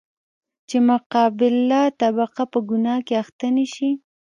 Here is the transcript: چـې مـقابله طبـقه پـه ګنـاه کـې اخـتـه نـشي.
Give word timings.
چـې 0.67 0.77
مـقابله 0.89 1.81
طبـقه 1.99 2.43
پـه 2.51 2.59
ګنـاه 2.69 2.99
کـې 3.07 3.13
اخـتـه 3.23 3.47
نـشي. 3.55 3.89